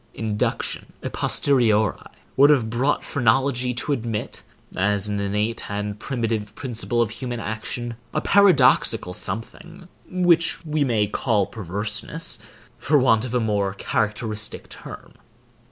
[0.15, 1.95] Induction, a posteriori,
[2.35, 4.41] would have brought phrenology to admit,
[4.75, 11.05] as an innate and primitive principle of human action, a paradoxical something, which we may
[11.05, 12.39] call perverseness,
[12.79, 15.13] for want of a more characteristic term.